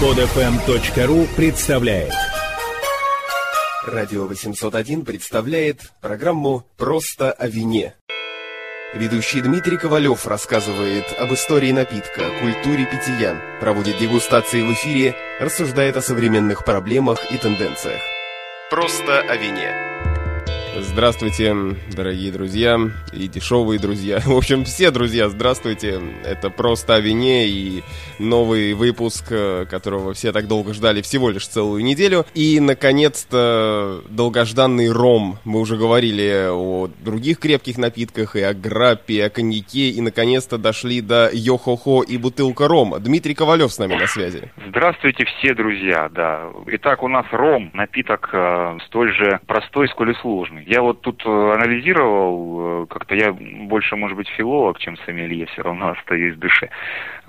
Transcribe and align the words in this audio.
Подфм.ру 0.00 1.26
представляет 1.36 2.12
Радио 3.86 4.26
801 4.26 5.06
представляет 5.06 5.90
программу 6.02 6.66
«Просто 6.76 7.32
о 7.32 7.48
вине». 7.48 7.94
Ведущий 8.92 9.40
Дмитрий 9.40 9.78
Ковалев 9.78 10.26
рассказывает 10.26 11.06
об 11.18 11.32
истории 11.32 11.72
напитка, 11.72 12.28
культуре 12.40 12.84
питья, 12.84 13.40
проводит 13.58 13.96
дегустации 13.96 14.60
в 14.60 14.70
эфире, 14.74 15.16
рассуждает 15.40 15.96
о 15.96 16.02
современных 16.02 16.66
проблемах 16.66 17.32
и 17.32 17.38
тенденциях. 17.38 18.02
«Просто 18.68 19.20
о 19.20 19.36
вине». 19.36 19.95
Здравствуйте, 20.78 21.54
дорогие 21.94 22.30
друзья 22.30 22.78
и 23.12 23.28
дешевые 23.28 23.80
друзья. 23.80 24.20
В 24.26 24.36
общем, 24.36 24.64
все 24.64 24.90
друзья, 24.90 25.28
здравствуйте. 25.30 26.00
Это 26.22 26.50
просто 26.50 26.96
о 26.96 27.00
вине 27.00 27.46
и 27.48 27.82
новый 28.18 28.74
выпуск, 28.74 29.26
э, 29.30 29.64
которого 29.70 30.12
все 30.12 30.32
так 30.32 30.48
долго 30.48 30.74
ждали 30.74 31.00
всего 31.00 31.30
лишь 31.30 31.48
целую 31.48 31.82
неделю. 31.82 32.26
И, 32.34 32.60
наконец-то, 32.60 34.02
долгожданный 34.10 34.90
ром. 34.90 35.38
Мы 35.44 35.60
уже 35.60 35.76
говорили 35.76 36.48
о 36.50 36.88
других 37.00 37.38
крепких 37.38 37.78
напитках, 37.78 38.36
и 38.36 38.42
о 38.42 38.52
граппе, 38.52 39.14
и 39.14 39.20
о 39.20 39.30
коньяке, 39.30 39.90
и, 39.90 40.00
наконец-то, 40.02 40.58
дошли 40.58 41.00
до 41.00 41.30
йо-хо-хо 41.32 42.02
и 42.02 42.18
бутылка 42.18 42.68
рома. 42.68 42.98
Дмитрий 42.98 43.34
Ковалев 43.34 43.72
с 43.72 43.78
нами 43.78 43.94
на 43.94 44.06
связи. 44.06 44.52
Здравствуйте 44.68 45.24
все, 45.24 45.54
друзья, 45.54 46.10
да. 46.10 46.50
Итак, 46.66 47.02
у 47.02 47.08
нас 47.08 47.24
ром, 47.30 47.70
напиток 47.72 48.28
э, 48.32 48.78
столь 48.86 49.14
же 49.14 49.40
простой, 49.46 49.88
сколь 49.88 50.10
и 50.10 50.14
сложный. 50.14 50.65
Я 50.66 50.82
вот 50.82 51.00
тут 51.00 51.22
э, 51.24 51.28
анализировал, 51.28 52.82
э, 52.82 52.86
как-то 52.86 53.14
я 53.14 53.32
больше, 53.32 53.94
может 53.94 54.16
быть, 54.16 54.28
филолог, 54.30 54.80
чем 54.80 54.96
сомелье, 55.06 55.46
все 55.46 55.62
равно 55.62 55.90
остаюсь 55.98 56.34
в 56.34 56.40
душе. 56.40 56.70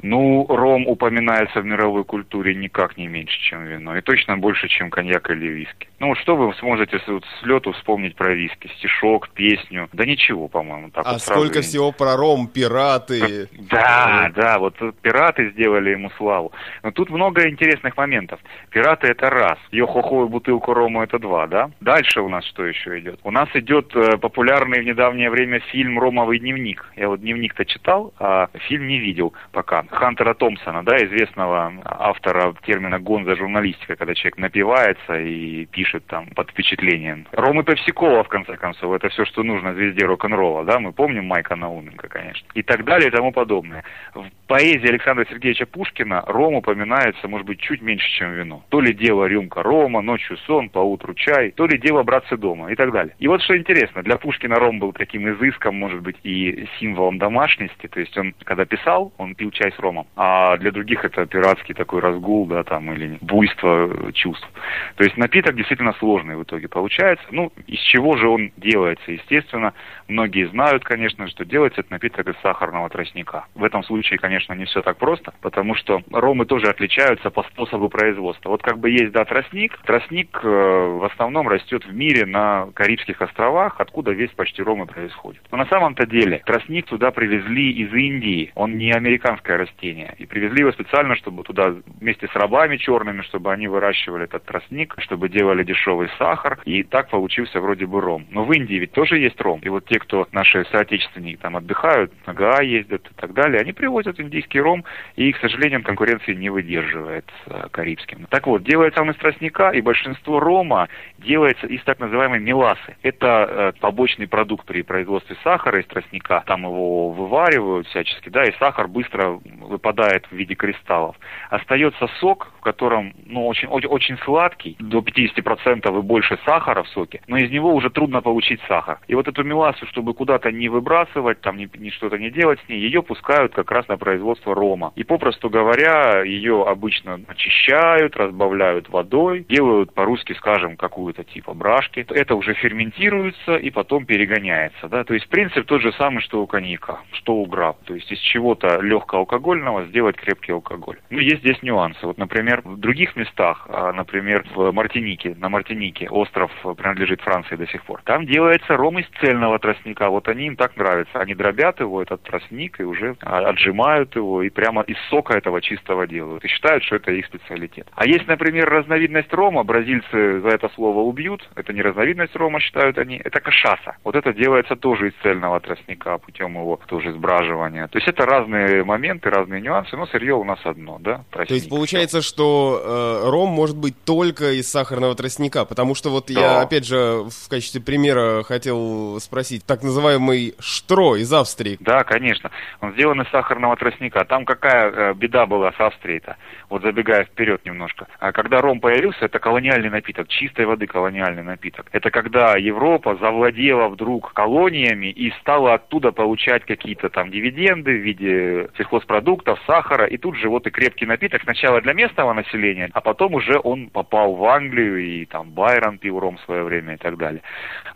Ну, 0.02 0.46
ром 0.50 0.88
упоминается 0.88 1.62
в 1.62 1.66
мировой 1.66 2.04
культуре 2.04 2.56
никак 2.56 2.98
не 2.98 3.08
меньше, 3.08 3.40
чем 3.40 3.64
вино, 3.66 3.96
и 3.96 4.02
точно 4.02 4.38
больше, 4.38 4.68
чем 4.68 4.90
коньяк 4.90 5.30
или 5.30 5.48
виски. 5.48 5.88
Ну, 6.00 6.16
что 6.16 6.36
вы 6.36 6.52
сможете 6.56 7.00
вот 7.08 7.26
с 7.26 7.46
лету 7.46 7.74
вспомнить 7.74 8.16
про 8.16 8.34
виски? 8.34 8.72
Стишок, 8.78 9.30
песню? 9.30 9.88
Да 9.94 10.06
ничего, 10.06 10.48
по-моему. 10.48 10.90
Так 10.90 11.06
а 11.06 11.14
вот 11.14 11.22
сколько 11.22 11.54
сразу... 11.54 11.70
всего 11.70 11.92
про 11.92 12.16
ром, 12.16 12.48
пираты? 12.48 13.50
Да, 13.70 14.32
да, 14.36 14.58
вот 14.58 14.76
пираты 15.02 15.52
сделали 15.52 15.92
ему 15.92 16.10
славу. 16.18 16.52
Но 16.82 16.90
тут 16.90 17.12
много 17.12 17.48
интересных 17.48 17.96
моментов. 17.98 18.40
Пираты 18.72 19.08
это 19.08 19.30
раз, 19.30 19.60
йо-хо-хо 19.72 20.26
и 20.26 20.28
бутылку 20.30 20.74
рома 20.74 21.04
это 21.04 21.20
два, 21.20 21.46
да? 21.46 21.70
Дальше 21.82 22.22
у 22.22 22.30
нас 22.30 22.46
что 22.46 22.66
еще 22.66 23.00
идет? 23.00 23.20
У 23.28 23.32
нас 23.32 23.50
идет 23.56 23.94
э, 23.94 24.16
популярный 24.16 24.80
в 24.80 24.86
недавнее 24.86 25.30
время 25.30 25.60
фильм 25.60 26.00
«Ромовый 26.00 26.40
дневник». 26.40 26.90
Я 26.96 27.10
вот 27.10 27.20
дневник-то 27.20 27.66
читал, 27.66 28.14
а 28.20 28.48
фильм 28.70 28.88
не 28.88 29.00
видел 29.00 29.34
пока. 29.52 29.84
Хантера 29.92 30.34
Томпсона, 30.34 30.82
да, 30.84 30.96
известного 30.96 31.74
автора 31.84 32.56
термина 32.66 33.00
«гонза 33.00 33.36
журналистика», 33.36 33.98
когда 33.98 34.14
человек 34.14 34.38
напивается 34.38 35.20
и 35.20 35.66
пишет 35.66 36.06
там 36.06 36.28
под 36.28 36.52
впечатлением. 36.52 37.28
Ромы 37.34 37.66
Пепсикола, 37.66 38.24
в 38.24 38.30
конце 38.30 38.56
концов, 38.56 38.94
это 38.94 39.10
все, 39.10 39.26
что 39.26 39.44
нужно 39.44 39.74
звезде 39.74 40.06
рок-н-ролла, 40.06 40.64
да, 40.64 40.80
мы 40.80 40.94
помним 40.94 41.26
Майка 41.26 41.58
Науменко, 41.58 42.08
конечно. 42.08 42.48
И 42.54 42.64
так 42.64 42.86
далее 42.86 43.10
и 43.10 43.12
тому 43.12 43.34
подобное. 43.34 43.84
В 44.14 44.26
поэзии 44.48 44.88
Александра 44.88 45.26
Сергеевича 45.30 45.66
Пушкина 45.66 46.24
ром 46.28 46.54
упоминается, 46.54 47.28
может 47.28 47.46
быть, 47.46 47.60
чуть 47.60 47.82
меньше, 47.82 48.10
чем 48.10 48.32
вино. 48.32 48.64
То 48.70 48.80
ли 48.80 48.94
дело 48.94 49.26
рюмка 49.26 49.64
рома, 49.64 50.02
ночью 50.02 50.38
сон, 50.48 50.70
поутру 50.70 51.14
чай, 51.14 51.52
то 51.52 51.68
ли 51.68 51.78
дело 51.78 52.04
братцы 52.04 52.38
дома 52.38 52.72
и 52.72 52.76
так 52.76 52.94
далее. 52.94 53.07
И 53.20 53.28
вот 53.28 53.42
что 53.42 53.58
интересно, 53.58 54.04
для 54.04 54.18
Пушкина 54.18 54.56
ром 54.56 54.80
был 54.80 54.94
таким 54.94 55.30
изыском, 55.30 55.76
может 55.76 56.02
быть, 56.02 56.18
и 56.24 56.68
символом 56.80 57.18
домашности, 57.18 57.88
то 57.88 58.00
есть 58.00 58.18
он, 58.18 58.34
когда 58.44 58.66
писал, 58.66 59.14
он 59.18 59.36
пил 59.36 59.52
чай 59.52 59.72
с 59.72 59.80
ромом, 59.80 60.08
а 60.16 60.58
для 60.58 60.72
других 60.72 61.04
это 61.06 61.26
пиратский 61.26 61.74
такой 61.74 62.02
разгул, 62.02 62.46
да, 62.46 62.64
там, 62.64 62.92
или 62.94 63.18
буйство 63.22 64.12
чувств. 64.14 64.48
То 64.96 65.04
есть 65.04 65.18
напиток 65.18 65.56
действительно 65.56 65.94
сложный 65.94 66.36
в 66.36 66.44
итоге 66.44 66.68
получается. 66.68 67.26
Ну, 67.32 67.52
из 67.68 67.80
чего 67.80 68.18
же 68.18 68.28
он 68.28 68.52
делается? 68.58 69.12
Естественно, 69.12 69.74
многие 70.08 70.48
знают, 70.50 70.84
конечно, 70.84 71.28
что 71.28 71.46
делается 71.46 71.82
этот 71.82 71.92
напиток 71.92 72.28
из 72.28 72.36
сахарного 72.42 72.90
тростника. 72.90 73.46
В 73.56 73.64
этом 73.64 73.84
случае, 73.84 74.20
конечно, 74.20 74.54
не 74.54 74.66
все 74.66 74.82
так 74.82 74.98
просто, 74.98 75.34
потому 75.42 75.76
что 75.76 76.02
ромы 76.12 76.46
тоже 76.46 76.68
отличаются 76.68 77.30
по 77.30 77.44
способу 77.44 77.90
производства. 77.90 78.50
Вот 78.50 78.62
как 78.62 78.80
бы 78.80 78.90
есть, 78.90 79.12
да, 79.12 79.26
тростник. 79.26 79.78
Тростник 79.84 80.40
э, 80.44 80.48
в 80.48 81.04
основном 81.06 81.48
растет 81.48 81.86
в 81.86 81.94
мире 81.94 82.26
на 82.26 82.68
Карибских 82.98 83.22
островах, 83.22 83.80
откуда 83.80 84.12
весь 84.12 84.32
почти 84.32 84.64
ром 84.64 84.82
и 84.84 84.88
происходит. 84.88 85.42
Но 85.52 85.58
на 85.58 85.66
самом-то 85.66 86.08
деле 86.08 86.42
тростник 86.46 86.88
туда 86.88 87.12
привезли 87.12 87.72
из 87.72 87.94
Индии. 87.94 88.52
Он 88.56 88.76
не 88.76 88.92
американское 88.92 89.56
растение. 89.56 90.16
И 90.18 90.26
привезли 90.26 90.62
его 90.62 90.72
специально, 90.72 91.16
чтобы 91.16 91.44
туда 91.44 91.76
вместе 92.00 92.28
с 92.28 92.36
рабами 92.36 92.78
черными, 92.78 93.22
чтобы 93.22 93.54
они 93.54 93.68
выращивали 93.68 94.24
этот 94.24 94.46
тростник, 94.46 94.96
чтобы 94.98 95.30
делали 95.30 95.64
дешевый 95.64 96.10
сахар. 96.18 96.60
И 96.66 96.82
так 96.82 97.10
получился 97.10 97.60
вроде 97.60 97.86
бы 97.86 98.02
ром. 98.02 98.26
Но 98.32 98.46
в 98.46 98.52
Индии 98.52 98.76
ведь 98.76 98.94
тоже 98.94 99.20
есть 99.20 99.40
ром. 99.42 99.60
И 99.60 99.70
вот 99.70 99.86
те, 99.86 100.00
кто 100.00 100.28
наши 100.32 100.66
соотечественники 100.72 101.38
там 101.38 101.56
отдыхают, 101.56 102.12
на 102.26 102.34
ГА 102.34 102.64
ездят 102.64 103.06
и 103.06 103.14
так 103.14 103.34
далее, 103.34 103.62
они 103.62 103.74
привозят 103.74 104.20
индийский 104.20 104.60
ром, 104.60 104.84
и, 105.16 105.32
к 105.32 105.38
сожалению, 105.38 105.84
конкуренции 105.84 106.34
не 106.34 106.50
выдерживает 106.50 107.26
э, 107.46 107.68
карибским. 107.70 108.26
Так 108.32 108.48
вот, 108.48 108.64
делается 108.64 109.02
он 109.02 109.12
из 109.12 109.18
тростника, 109.18 109.70
и 109.70 109.82
большинство 109.82 110.40
рома 110.40 110.90
делается 111.20 111.68
из 111.68 111.84
так 111.84 112.00
называемой 112.00 112.40
меласы. 112.40 112.87
Это 113.02 113.74
э, 113.78 113.80
побочный 113.80 114.28
продукт 114.28 114.66
при 114.66 114.82
производстве 114.82 115.36
сахара 115.44 115.82
из 115.82 115.86
тростника. 115.88 116.44
Там 116.46 116.64
его 116.64 117.12
вываривают 117.12 117.88
всячески, 117.88 118.30
да, 118.30 118.44
и 118.44 118.54
сахар 118.60 118.88
быстро 118.88 119.40
выпадает 119.62 120.26
в 120.28 120.32
виде 120.32 120.56
кристаллов. 120.56 121.16
Остается 121.50 122.08
сок, 122.20 122.52
в 122.58 122.62
котором, 122.62 123.14
ну, 123.26 123.48
очень, 123.48 123.68
очень, 123.68 123.90
очень 123.90 124.18
сладкий, 124.20 124.76
до 124.80 125.00
50% 125.00 125.88
и 125.88 126.02
больше 126.02 126.38
сахара 126.46 126.84
в 126.84 126.88
соке, 126.90 127.22
но 127.28 127.38
из 127.38 127.52
него 127.52 127.74
уже 127.74 127.90
трудно 127.90 128.22
получить 128.22 128.62
сахар. 128.68 129.00
И 129.08 129.16
вот 129.16 129.28
эту 129.28 129.44
мелассу, 129.44 129.86
чтобы 129.88 130.14
куда-то 130.14 130.52
не 130.52 130.70
выбрасывать, 130.70 131.42
там, 131.42 131.58
ни, 131.58 131.70
ни 131.78 131.90
что-то 131.90 132.18
не 132.18 132.30
делать 132.30 132.60
с 132.66 132.70
ней, 132.70 132.80
ее 132.80 133.02
пускают 133.04 133.54
как 133.54 133.72
раз 133.72 133.88
на 133.88 133.98
производство 133.98 134.54
рома. 134.56 134.94
И 134.96 135.04
попросту 135.04 135.50
говоря, 135.50 136.24
ее 136.24 136.66
обычно 136.68 137.20
очищают, 137.28 138.16
разбавляют 138.16 138.90
водой, 138.90 139.46
делают 139.50 139.94
по-русски, 139.94 140.34
скажем, 140.34 140.78
какую-то 140.78 141.24
типа 141.24 141.54
брашки. 141.54 142.06
Это 142.10 142.36
уже 142.36 142.54
ферментируется 142.78 143.56
и 143.56 143.70
потом 143.72 144.06
перегоняется, 144.06 144.88
да. 144.88 145.04
То 145.04 145.14
есть 145.14 145.28
принцип 145.30 145.66
тот 145.66 145.82
же 145.82 145.92
самый, 145.94 146.22
что 146.22 146.42
у 146.42 146.48
коньяка, 146.48 147.00
что 147.12 147.36
у 147.36 147.46
граб. 147.46 147.78
То 147.86 147.96
есть 147.96 148.12
из 148.12 148.20
чего-то 148.20 148.80
легкоалкогольного 148.82 149.86
сделать 149.86 150.16
крепкий 150.16 150.52
алкоголь. 150.52 150.98
Ну, 151.10 151.20
есть 151.20 151.40
здесь 151.40 151.62
нюансы. 151.64 152.06
Вот, 152.06 152.18
например, 152.18 152.62
в 152.64 152.78
других 152.78 153.16
местах, 153.16 153.66
а, 153.70 153.92
например, 153.94 154.46
в 154.54 154.72
Мартинике, 154.72 155.36
на 155.38 155.50
Мартинике, 155.50 156.08
остров 156.10 156.52
принадлежит 156.78 157.22
Франции 157.22 157.56
до 157.56 157.68
сих 157.68 157.84
пор, 157.84 158.02
там 158.04 158.26
делается 158.26 158.78
ром 158.78 159.00
из 159.00 159.06
цельного 159.22 159.60
тростника. 159.60 160.10
Вот 160.10 160.28
они 160.28 160.48
им 160.48 160.56
так 160.56 160.78
нравятся. 160.78 161.20
Они 161.20 161.34
дробят 161.34 161.80
его, 161.80 162.02
этот 162.02 162.22
тростник, 162.24 162.80
и 162.80 162.84
уже 162.84 163.16
а, 163.22 163.40
отжимают 163.50 164.16
его, 164.16 164.44
и 164.44 164.50
прямо 164.50 164.84
из 164.84 164.98
сока 165.10 165.38
этого 165.38 165.62
чистого 165.62 166.08
делают. 166.08 166.46
И 166.46 166.48
считают, 166.48 166.84
что 166.84 166.98
это 166.98 167.12
их 167.12 167.26
специалитет. 167.26 167.88
А 167.96 168.06
есть, 168.06 168.28
например, 168.28 168.70
разновидность 168.70 169.34
рома, 169.34 169.64
бразильцы 169.64 170.42
за 170.42 170.50
это 170.50 170.70
слово 170.70 171.00
убьют. 171.00 171.48
Это 171.56 171.74
не 171.74 171.82
разновидность 171.82 172.36
рома, 172.36 172.60
считают 172.68 172.98
они, 172.98 173.20
это 173.24 173.40
кашаса. 173.40 173.96
Вот 174.04 174.16
это 174.16 174.34
делается 174.34 174.76
тоже 174.76 175.10
из 175.10 175.14
цельного 175.24 175.60
тростника 175.60 176.18
путем 176.18 176.54
его 176.54 176.80
тоже 176.88 177.14
сбраживания. 177.14 177.88
То 177.88 177.98
есть 177.98 178.08
это 178.08 178.26
разные 178.26 178.84
моменты, 178.84 179.30
разные 179.30 179.62
нюансы, 179.62 179.96
но 179.96 180.06
сырье 180.08 180.34
у 180.36 180.44
нас 180.44 180.60
одно, 180.66 180.98
да? 181.00 181.24
Тростник. 181.32 181.48
То 181.48 181.54
есть 181.54 181.70
получается, 181.70 182.22
что 182.22 182.82
э, 183.24 183.30
ром 183.30 183.50
может 183.50 183.78
быть 183.78 183.96
только 184.04 184.52
из 184.52 184.70
сахарного 184.70 185.16
тростника, 185.16 185.66
потому 185.66 185.96
что 185.96 186.10
вот 186.10 186.28
да. 186.28 186.40
я, 186.40 186.62
опять 186.62 186.86
же, 186.86 187.24
в 187.30 187.50
качестве 187.50 187.82
примера 187.82 188.44
хотел 188.44 189.20
спросить, 189.20 189.66
так 189.66 189.84
называемый 189.84 190.56
штро 190.60 191.16
из 191.16 191.32
Австрии. 191.32 191.78
Да, 191.80 192.04
конечно. 192.04 192.52
Он 192.82 192.94
сделан 192.94 193.22
из 193.22 193.30
сахарного 193.30 193.76
тростника. 193.78 194.26
Там 194.26 194.46
какая 194.46 194.92
э, 194.92 195.14
беда 195.14 195.46
была 195.46 195.72
с 195.72 195.80
Австрией-то? 195.80 196.36
Вот 196.70 196.82
забегая 196.82 197.24
вперед 197.24 197.62
немножко. 197.66 198.08
А 198.20 198.32
когда 198.32 198.60
ром 198.60 198.80
появился, 198.82 199.26
это 199.26 199.40
колониальный 199.40 199.90
напиток, 199.90 200.28
чистой 200.28 200.66
воды 200.66 200.86
колониальный 200.86 201.44
напиток. 201.44 201.88
Это 201.92 202.12
когда 202.12 202.57
Европа 202.58 203.16
завладела 203.16 203.88
вдруг 203.88 204.34
колониями 204.34 205.08
и 205.08 205.32
стала 205.40 205.76
оттуда 205.76 206.12
получать 206.12 206.66
какие-то 206.66 207.10
там 207.10 207.32
дивиденды 207.32 207.92
в 207.92 208.02
виде 208.02 208.70
сельхозпродуктов, 208.78 209.60
сахара, 209.66 210.06
и 210.06 210.18
тут 210.18 210.36
же 210.36 210.50
вот 210.50 210.68
и 210.68 210.70
крепкий 210.70 211.06
напиток 211.06 211.44
сначала 211.44 211.82
для 211.82 211.94
местного 211.94 212.34
населения, 212.34 212.90
а 212.94 213.02
потом 213.02 213.34
уже 213.34 213.60
он 213.64 213.90
попал 213.90 214.36
в 214.36 214.46
Англию, 214.46 214.98
и 214.98 215.26
там 215.26 215.52
Байрон 215.52 215.98
пил 215.98 216.20
ром 216.20 216.38
в 216.38 216.42
свое 216.42 216.64
время 216.64 216.96
и 216.96 216.98
так 216.98 217.18
далее. 217.18 217.42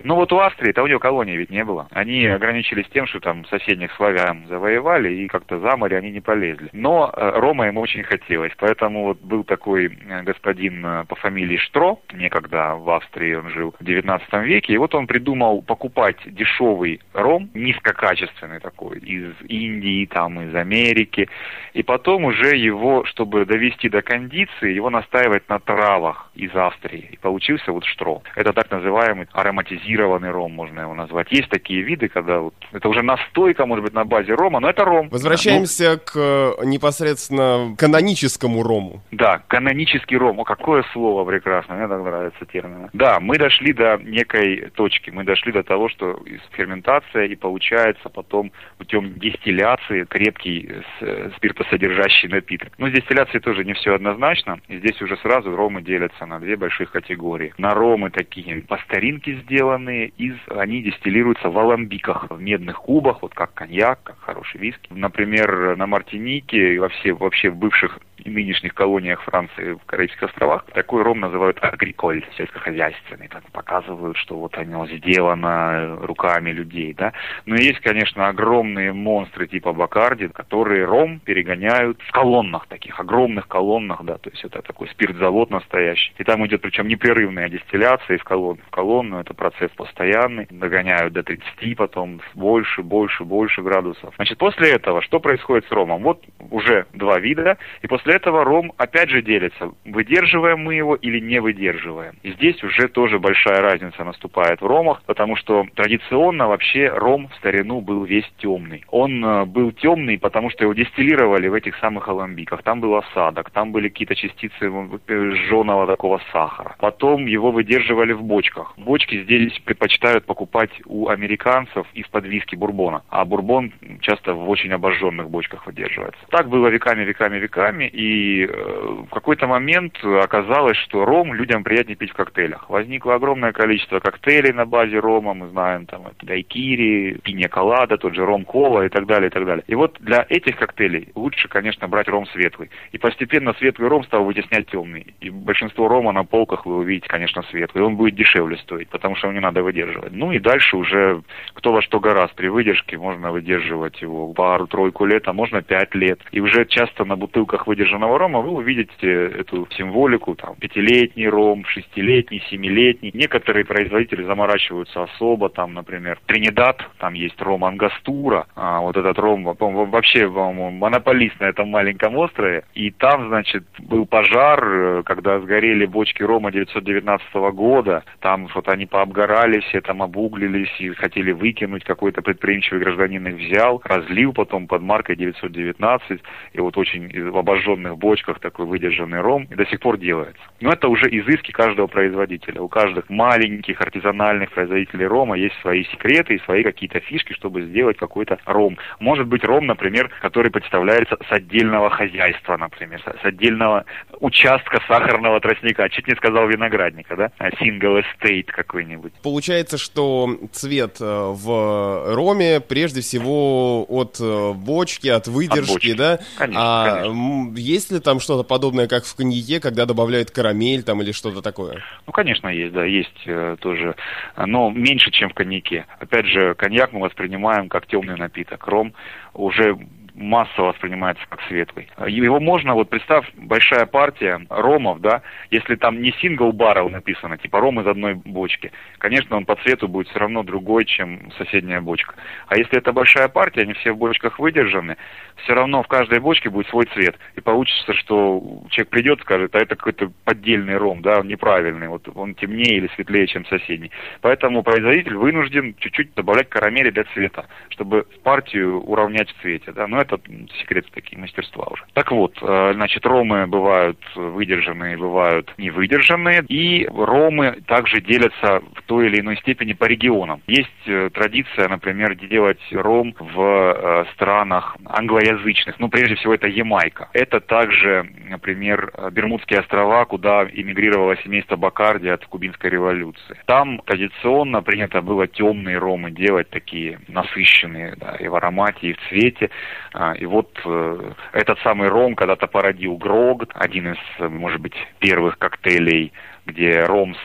Но 0.04 0.16
вот 0.16 0.32
у 0.34 0.40
Австрии, 0.40 0.72
там 0.72 0.86
у 0.86 0.88
нее 0.88 1.00
колонии 1.00 1.36
ведь 1.36 1.50
не 1.50 1.64
было. 1.64 1.88
Они 1.92 2.26
ограничились 2.26 2.88
тем, 2.94 3.08
что 3.08 3.20
там 3.20 3.46
соседних 3.46 3.92
славян 3.94 4.46
завоевали, 4.48 5.14
и 5.14 5.28
как-то 5.28 5.60
за 5.60 5.78
море 5.78 5.98
они 5.98 6.12
не 6.12 6.22
полезли. 6.22 6.70
Но 6.74 7.12
э, 7.16 7.32
рома 7.40 7.68
им 7.68 7.78
очень 7.78 8.04
хотелось, 8.04 8.52
поэтому 8.58 9.06
вот 9.06 9.20
был 9.22 9.44
такой 9.44 9.88
э, 9.88 10.24
господин 10.24 10.86
э, 10.86 11.06
по 11.06 11.16
фамилии 11.16 11.58
Штро, 11.58 12.00
некогда 12.14 12.76
в 12.76 12.90
Австрии 12.90 13.34
он 13.34 13.50
жил 13.50 13.76
в 13.80 13.84
19 13.84 14.34
веке, 14.44 14.51
и 14.60 14.78
вот 14.78 14.96
он 14.96 15.08
придумал 15.08 15.62
покупать 15.62 16.18
дешевый 16.26 17.02
ром, 17.14 17.50
низкокачественный 17.54 18.60
такой, 18.60 19.00
из 19.00 19.34
Индии, 19.48 20.06
там, 20.06 20.42
из 20.42 20.56
Америки, 20.56 21.30
и 21.74 21.84
потом 21.84 22.26
уже 22.26 22.56
его, 22.58 23.06
чтобы 23.06 23.46
довести 23.46 23.90
до 23.90 24.02
кондиции, 24.02 24.74
его 24.74 24.90
настаивать 24.90 25.48
на 25.50 25.60
травах 25.60 26.30
из 26.36 26.54
Австрии. 26.56 27.10
И 27.12 27.18
получился 27.18 27.72
вот 27.72 27.86
штрол. 27.86 28.24
Это 28.36 28.54
так 28.54 28.70
называемый 28.72 29.28
ароматизированный 29.32 30.32
ром, 30.32 30.54
можно 30.54 30.82
его 30.82 30.94
назвать. 30.94 31.32
Есть 31.32 31.50
такие 31.50 31.82
виды, 31.82 32.08
когда 32.08 32.40
вот, 32.40 32.56
это 32.72 32.90
уже 32.90 33.02
настойка, 33.02 33.66
может 33.66 33.86
быть, 33.86 33.94
на 33.94 34.06
базе 34.06 34.34
рома, 34.34 34.60
но 34.60 34.70
это 34.70 34.84
ром. 34.84 35.10
Возвращаемся 35.10 35.94
ну, 35.94 36.00
к 36.04 36.16
э, 36.16 36.66
непосредственно 36.66 37.76
каноническому 37.78 38.64
рому. 38.64 39.02
Да, 39.12 39.42
канонический 39.48 40.18
ром. 40.18 40.40
О, 40.40 40.44
какое 40.44 40.84
слово 40.94 41.26
прекрасное, 41.26 41.78
мне 41.78 41.88
так 41.88 42.04
нравится 42.04 42.46
термин. 42.46 42.90
Да, 42.94 43.20
мы 43.20 43.38
дошли 43.38 43.74
до 43.74 43.98
некой 44.04 44.41
точки, 44.76 45.10
мы 45.10 45.24
дошли 45.24 45.52
до 45.52 45.64
того, 45.64 45.90
что 45.90 46.20
ферментация 46.52 47.26
и 47.26 47.36
получается 47.36 48.10
потом 48.10 48.52
путем 48.78 49.14
дистилляции 49.14 50.06
крепкий 50.06 50.70
э, 51.02 51.32
спиртосодержащий 51.38 52.30
напиток. 52.30 52.74
Но 52.78 52.90
с 52.90 52.92
дистилляцией 52.92 53.42
тоже 53.42 53.64
не 53.64 53.74
все 53.74 53.96
однозначно. 53.96 54.60
И 54.68 54.78
здесь 54.78 55.02
уже 55.02 55.18
сразу 55.18 55.56
ромы 55.56 55.82
делятся 55.82 56.26
на 56.26 56.40
две 56.40 56.56
больших 56.56 56.92
категории. 56.92 57.54
На 57.58 57.74
ромы 57.74 58.10
такие 58.10 58.62
по 58.62 58.78
старинке 58.78 59.36
сделанные, 59.44 60.08
из, 60.10 60.36
они 60.50 60.82
дистиллируются 60.82 61.50
в 61.50 61.58
аламбиках, 61.58 62.30
в 62.30 62.42
медных 62.42 62.78
кубах, 62.78 63.22
вот 63.22 63.34
как 63.34 63.54
коньяк, 63.54 64.00
как 64.04 64.20
хороший 64.20 64.60
виски. 64.60 64.90
Например, 64.90 65.76
на 65.76 65.88
Мартинике 65.88 66.76
и 66.76 66.78
во 66.78 66.90
все, 66.90 67.14
вообще 67.14 67.50
в 67.50 67.56
бывших 67.56 68.00
и 68.24 68.30
нынешних 68.30 68.74
колониях 68.74 69.22
Франции 69.24 69.74
в 69.74 69.86
Карибских 69.86 70.24
островах 70.24 70.66
такой 70.74 71.04
ром 71.04 71.20
называют 71.20 71.58
агриколь, 71.62 72.24
сельскохозяйственный. 72.38 73.28
Так 73.28 73.44
показывают, 73.52 74.18
что 74.18 74.31
вот 74.36 74.58
оно 74.58 74.88
сделано 74.88 75.98
руками 76.02 76.52
людей, 76.52 76.94
да. 76.94 77.14
Но 77.46 77.56
есть, 77.56 77.80
конечно, 77.80 78.28
огромные 78.28 78.94
монстры 78.94 79.48
типа 79.48 79.74
Бакарди, 79.74 80.28
которые 80.28 80.86
ром 80.86 81.20
перегоняют 81.20 82.02
в 82.02 82.12
колоннах 82.12 82.68
таких, 82.68 83.00
огромных 83.00 83.48
колоннах, 83.48 84.04
да, 84.04 84.18
то 84.18 84.30
есть 84.30 84.44
это 84.44 84.62
такой 84.62 84.88
спиртзавод 84.90 85.52
настоящий. 85.52 86.14
И 86.18 86.24
там 86.24 86.46
идет 86.46 86.62
причем 86.62 86.88
непрерывная 86.88 87.50
дистилляция 87.50 88.18
из 88.18 88.24
колонны 88.24 88.62
в 88.68 88.70
колонну, 88.72 89.20
это 89.20 89.34
процесс 89.34 89.72
постоянный, 89.72 90.48
догоняют 90.50 91.14
до 91.14 91.24
30, 91.24 91.78
потом 91.78 92.22
больше, 92.34 92.82
больше, 92.82 93.24
больше 93.24 93.62
градусов. 93.62 94.14
Значит, 94.16 94.38
после 94.38 94.72
этого 94.72 95.02
что 95.02 95.20
происходит 95.20 95.66
с 95.68 95.72
ромом? 95.72 96.04
Вот 96.04 96.24
уже 96.50 96.86
два 96.94 97.20
вида, 97.20 97.58
и 97.82 97.88
После 97.92 98.16
этого 98.16 98.46
ром 98.46 98.72
опять 98.78 99.10
же 99.10 99.22
делится, 99.22 99.74
выдерживаем 99.84 100.60
мы 100.62 100.76
его 100.76 100.96
или 100.96 101.20
не 101.20 101.40
выдерживаем. 101.40 102.16
И 102.24 102.32
здесь 102.32 102.64
уже 102.64 102.88
тоже 102.88 103.20
большая 103.20 103.62
разница 103.62 104.06
наступает 104.12 104.62
в 104.62 104.66
ромах, 104.66 105.02
потому 105.06 105.36
что 105.36 105.66
традиционно 105.76 106.48
вообще 106.48 106.90
ром 106.90 107.30
в 107.30 107.36
старину 107.36 107.82
был 107.82 108.04
весь 108.04 108.30
темный. 108.38 108.84
Он 108.90 109.24
э, 109.24 109.46
был 109.46 109.72
темный, 109.72 110.18
потому 110.20 110.50
что 110.50 110.64
его 110.64 110.74
дистиллировали 110.74 111.48
в 111.48 111.54
этих 111.54 111.78
самых 111.78 112.08
аламбиках. 112.10 112.64
Там 112.64 112.82
был 112.82 112.96
осадок, 112.96 113.50
там 113.52 113.72
были 113.72 113.90
какие-то 113.90 114.16
частицы 114.16 114.70
жженого 115.10 115.88
такого 115.88 116.22
сахара. 116.32 116.76
Потом 116.80 117.26
его 117.26 117.52
выдерживали 117.52 118.14
в 118.14 118.24
бочках. 118.24 118.74
Бочки 118.78 119.24
здесь 119.24 119.58
предпочитают 119.66 120.26
покупать 120.26 120.72
у 120.86 121.08
американцев 121.08 121.88
из-под 121.94 122.26
виски 122.26 122.56
бурбона, 122.56 123.04
а 123.10 123.26
бурбон 123.26 123.72
часто 124.02 124.34
в 124.34 124.50
очень 124.50 124.74
обожженных 124.74 125.30
бочках 125.30 125.66
выдерживается. 125.66 126.22
Так 126.30 126.50
было 126.50 126.68
веками, 126.68 127.04
веками, 127.04 127.38
веками, 127.38 127.86
и 127.86 128.46
э, 128.46 129.04
в 129.08 129.14
какой-то 129.14 129.48
момент 129.48 129.94
оказалось, 130.04 130.78
что 130.78 131.06
ром 131.06 131.34
людям 131.34 131.64
приятнее 131.64 131.96
пить 131.96 132.12
в 132.12 132.16
коктейлях. 132.16 132.70
Возникло 132.70 133.16
огромное 133.16 133.54
количество 133.54 134.01
коктейлей 134.02 134.52
на 134.52 134.66
базе 134.66 135.00
рома, 135.00 135.34
мы 135.34 135.48
знаем 135.50 135.86
там 135.86 136.04
дайкири, 136.22 137.20
пинья 137.24 137.48
колада, 137.48 137.98
тот 137.98 138.16
же 138.16 138.26
ром 138.26 138.44
кола 138.44 138.86
и 138.86 138.90
так 138.90 139.06
далее, 139.06 139.30
и 139.30 139.32
так 139.32 139.46
далее. 139.46 139.64
И 139.68 139.76
вот 139.76 139.98
для 140.00 140.26
этих 140.28 140.58
коктейлей 140.58 141.10
лучше, 141.16 141.48
конечно, 141.48 141.88
брать 141.88 142.08
ром 142.08 142.26
светлый. 142.28 142.70
И 142.92 142.98
постепенно 142.98 143.54
светлый 143.54 143.88
ром 143.88 144.04
стал 144.04 144.26
вытеснять 144.26 144.68
темный. 144.68 145.14
И 145.22 145.30
большинство 145.30 145.88
рома 145.88 146.12
на 146.12 146.24
полках 146.24 146.66
вы 146.66 146.78
увидите, 146.78 147.08
конечно, 147.08 147.44
светлый. 147.44 147.84
Он 147.84 147.96
будет 147.96 148.16
дешевле 148.16 148.58
стоить, 148.58 148.90
потому 148.90 149.16
что 149.16 149.28
его 149.28 149.34
не 149.34 149.42
надо 149.42 149.62
выдерживать. 149.62 150.12
Ну 150.12 150.32
и 150.32 150.40
дальше 150.40 150.78
уже 150.78 151.22
кто 151.54 151.72
во 151.72 151.82
что 151.82 152.00
гораздо. 152.00 152.36
При 152.36 152.48
выдержке 152.48 152.98
можно 152.98 153.32
выдерживать 153.32 154.02
его 154.02 154.34
пару-тройку 154.34 155.06
лет, 155.06 155.28
а 155.28 155.34
можно 155.34 155.62
пять 155.62 155.94
лет. 155.96 156.20
И 156.32 156.40
уже 156.40 156.66
часто 156.66 157.06
на 157.06 157.16
бутылках 157.16 157.68
выдержанного 157.68 158.18
рома, 158.18 158.42
вы 158.42 158.52
увидите 158.52 159.12
эту 159.12 159.68
символику, 159.72 160.36
там, 160.36 160.56
пятилетний 160.56 161.28
ром, 161.28 161.66
шестилетний, 161.66 162.44
семилетний. 162.50 163.12
Некоторые 163.14 163.66
производители 163.66 163.91
заморачиваются 163.92 165.04
особо, 165.04 165.50
там, 165.50 165.74
например, 165.74 166.20
Тринидад, 166.26 166.82
там 166.98 167.14
есть 167.14 167.42
ром 167.42 167.66
Ангастура, 167.66 168.48
а 168.56 168.82
вот 168.82 168.98
этот 168.98 169.18
ром, 169.20 169.44
вообще, 169.44 170.28
по-моему, 170.30 170.72
монополист 170.72 171.40
на 171.40 171.46
этом 171.46 171.70
маленьком 171.70 172.16
острове, 172.18 172.64
и 172.74 172.92
там, 172.92 173.30
значит, 173.30 173.64
был 173.80 174.06
пожар, 174.06 174.64
э, 174.64 175.04
когда 175.04 175.40
сгорели 175.40 175.86
бочки 175.86 176.24
рома 176.24 176.52
919 176.52 177.34
года, 177.54 178.04
там 178.20 178.48
вот 178.54 178.68
они 178.68 178.86
пообгорали, 178.86 179.60
все 179.62 179.82
там 179.82 180.02
обуглились 180.02 180.74
и 180.80 180.90
хотели 180.90 181.32
выкинуть, 181.32 181.84
какой-то 181.84 182.22
предприимчивый 182.22 182.82
гражданин 182.82 183.28
их 183.28 183.36
взял, 183.36 183.82
разлил 183.84 184.34
потом 184.34 184.68
под 184.68 184.82
маркой 184.82 185.16
919, 185.16 186.22
и 186.54 186.60
вот 186.60 186.78
очень 186.78 187.06
обожжен 187.30 187.72
обожженных 187.72 187.98
бочках 187.98 188.40
такой 188.40 188.66
выдержанный 188.66 189.22
ром 189.22 189.48
и 189.50 189.56
до 189.56 189.66
сих 189.66 189.80
пор 189.80 189.98
делается. 189.98 190.42
Но 190.60 190.72
это 190.72 190.88
уже 190.88 191.08
изыски 191.10 191.52
каждого 191.52 191.88
производителя. 191.88 192.62
У 192.62 192.68
каждых 192.68 193.10
маленьких 193.10 193.81
артизанальных 193.82 194.52
производителей 194.52 195.06
рома 195.06 195.38
есть 195.38 195.56
свои 195.62 195.84
секреты 195.86 196.36
и 196.36 196.44
свои 196.44 196.64
какие-то 196.64 197.00
фишки, 197.00 197.34
чтобы 197.34 197.64
сделать 197.64 197.98
какой-то 197.98 198.38
ром. 198.46 198.78
Может 199.00 199.28
быть 199.28 199.44
ром, 199.44 199.66
например, 199.66 200.10
который 200.22 200.52
представляется 200.52 201.18
с 201.28 201.32
отдельного 201.32 201.90
хозяйства, 201.90 202.58
например, 202.58 203.02
с 203.02 203.26
отдельного 203.26 203.86
участка 204.20 204.82
сахарного 204.88 205.40
тростника. 205.40 205.90
Чуть 205.90 206.08
не 206.08 206.16
сказал 206.16 206.48
виноградника, 206.48 207.16
да? 207.16 207.32
Single 207.62 208.04
estate 208.04 208.46
какой-нибудь. 208.46 209.14
Получается, 209.24 209.78
что 209.78 210.38
цвет 210.52 210.98
э, 211.00 211.04
в 211.04 212.16
роме 212.16 212.60
прежде 212.62 213.02
всего 213.02 213.86
от 213.88 214.18
э, 214.20 214.54
бочки, 214.54 215.08
от 215.08 215.28
выдержки, 215.28 215.62
от 215.62 215.74
бочки. 215.74 215.94
да? 215.94 216.20
Конечно, 216.38 216.62
а 216.62 217.02
конечно 217.02 217.42
есть 217.56 217.92
ли 217.92 218.00
там 218.00 218.20
что-то 218.20 218.44
подобное, 218.44 218.88
как 218.88 219.06
в 219.06 219.16
коньяке, 219.16 219.60
когда 219.60 219.86
добавляют 219.86 220.32
карамель 220.32 220.84
там 220.84 221.02
или 221.02 221.12
что-то 221.12 221.42
такое? 221.42 221.82
Ну, 222.06 222.14
конечно, 222.14 222.48
есть, 222.48 222.74
да, 222.74 222.86
есть 222.86 223.22
э, 223.26 223.56
тоже, 223.72 223.96
но 224.38 224.70
меньше, 224.70 225.12
чем 225.12 225.30
в 225.30 225.34
коньяке. 225.34 225.86
Опять 226.00 226.26
же, 226.26 226.54
коньяк 226.56 226.92
мы 226.92 227.02
воспринимаем 227.02 227.70
как 227.70 227.88
темный 227.88 228.18
напиток. 228.18 228.68
Ром 228.68 228.94
уже 229.34 229.78
массово 230.14 230.68
воспринимается 230.68 231.24
как 231.30 231.42
светлый. 231.44 231.90
Его 232.08 232.40
можно, 232.40 232.74
вот 232.74 232.90
представь, 232.90 233.30
большая 233.36 233.86
партия 233.86 234.46
ромов, 234.50 235.02
да, 235.02 235.22
если 235.50 235.76
там 235.76 236.02
не 236.02 236.12
сингл 236.14 236.52
баррел 236.52 236.90
написано, 236.90 237.38
типа 237.38 237.60
ром 237.60 237.80
из 237.80 237.88
одной 237.88 238.16
бочки, 238.16 238.72
конечно, 238.98 239.38
он 239.38 239.46
по 239.46 239.56
цвету 239.58 239.88
будет 239.88 240.10
все 240.10 240.20
равно 240.20 240.44
другой, 240.44 240.86
чем 240.86 241.32
соседняя 241.38 241.82
бочка. 241.82 242.16
А 242.48 242.58
если 242.58 242.78
это 242.78 242.94
большая 242.94 243.28
партия, 243.28 243.62
они 243.62 243.74
все 243.74 243.92
в 243.92 243.98
бочках 243.98 244.40
выдержаны, 244.40 244.98
все 245.44 245.54
равно 245.54 245.84
в 245.84 245.88
каждой 245.88 246.20
бочке 246.20 246.50
будет 246.50 246.68
свой 246.68 246.86
цвет. 246.94 247.18
И 247.36 247.42
получится, 247.42 247.94
что 247.94 248.42
человек 248.70 248.90
придет 248.90 249.22
скажет, 249.22 249.56
а 249.56 249.60
это 249.60 249.76
какой-то 249.76 250.12
поддельный 250.26 250.78
ром, 250.78 251.02
да, 251.02 251.20
он 251.20 251.28
неправильный, 251.28 251.88
вот 251.88 252.08
он 252.14 252.36
темнее 252.36 252.78
или 252.78 252.90
светлее, 252.96 253.28
чем 253.28 253.46
соседний. 253.46 253.92
Поэтому 254.22 254.64
производитель 254.64 255.16
вынужден 255.16 255.76
чуть-чуть 255.80 256.14
добавлять 256.16 256.50
карамели 256.50 256.90
для 256.90 257.04
цвета, 257.06 257.48
чтобы 257.70 258.06
партию 258.24 258.82
уравнять 258.82 259.30
в 259.30 259.42
цвете, 259.42 259.72
да, 259.72 259.88
но 259.88 260.01
это 260.02 260.20
секреты 260.60 260.90
такие 260.94 261.20
мастерства 261.20 261.66
уже. 261.72 261.84
Так 261.94 262.12
вот, 262.12 262.38
э, 262.42 262.72
значит, 262.74 263.06
ромы 263.06 263.48
бывают 263.48 264.00
выдержанные, 264.16 264.98
бывают 264.98 265.54
невыдержанные, 265.58 266.44
и 266.48 266.88
ромы 266.88 267.62
также 267.68 268.02
делятся 268.02 268.62
в 268.76 268.82
той 268.86 269.08
или 269.08 269.22
иной 269.22 269.38
степени 269.38 269.74
по 269.74 269.86
регионам. 269.86 270.42
Есть 270.48 270.70
э, 270.86 271.10
традиция, 271.14 271.68
например, 271.70 272.16
делать 272.16 272.62
ром 272.72 273.16
в 273.20 273.42
э, 273.42 274.06
странах 274.14 274.78
англоязычных, 274.86 275.80
ну, 275.80 275.90
прежде 275.90 276.16
всего, 276.16 276.34
это 276.34 276.48
Ямайка. 276.48 277.10
Это 277.14 277.40
также, 277.40 278.08
например, 278.30 278.92
Бермудские 279.12 279.60
острова, 279.60 280.06
куда 280.06 280.44
эмигрировало 280.44 281.16
семейство 281.18 281.56
Бакарди 281.56 282.08
от 282.08 282.26
Кубинской 282.26 282.70
революции. 282.70 283.38
Там 283.46 283.80
традиционно 283.86 284.62
принято 284.62 285.02
было 285.02 285.28
темные 285.28 285.78
ромы 285.78 286.12
делать, 286.12 286.50
такие 286.50 287.00
насыщенные, 287.08 287.96
да, 287.98 288.16
и 288.16 288.28
в 288.28 288.36
аромате, 288.36 288.90
и 288.90 288.94
в 288.94 288.98
цвете. 289.10 289.50
А, 289.94 290.14
и 290.14 290.26
вот 290.26 290.50
э, 290.64 291.12
этот 291.34 291.60
самый 291.60 291.90
ром 291.90 292.16
когда-то 292.16 292.48
породил 292.48 292.96
Грог, 292.98 293.44
один 293.54 293.94
из, 293.94 294.00
может 294.20 294.62
быть, 294.62 294.76
первых 295.00 295.38
коктейлей, 295.38 296.14
где 296.46 296.84
ром 296.86 297.16